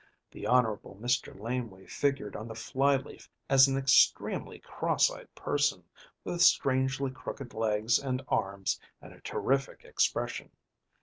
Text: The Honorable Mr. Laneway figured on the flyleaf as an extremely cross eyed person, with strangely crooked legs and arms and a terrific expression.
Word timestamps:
The 0.31 0.47
Honorable 0.47 0.97
Mr. 0.99 1.39
Laneway 1.39 1.85
figured 1.85 2.35
on 2.35 2.47
the 2.47 2.55
flyleaf 2.55 3.29
as 3.51 3.67
an 3.67 3.77
extremely 3.77 4.57
cross 4.57 5.11
eyed 5.11 5.27
person, 5.35 5.83
with 6.23 6.41
strangely 6.41 7.11
crooked 7.11 7.53
legs 7.53 7.99
and 7.99 8.23
arms 8.27 8.79
and 8.99 9.13
a 9.13 9.21
terrific 9.21 9.83
expression. 9.85 10.49